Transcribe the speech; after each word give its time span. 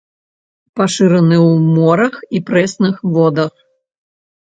Пашыраны 0.81 1.37
ў 1.49 1.75
морах 1.75 2.15
і 2.35 2.45
прэсных 2.51 2.95
водах. 3.15 3.51